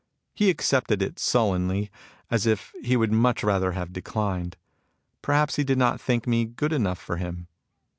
[0.33, 1.91] He accepted it sullenly,
[2.31, 4.57] as if he would much rather have declined.
[5.21, 7.45] Perhaps he did not think me good enough for him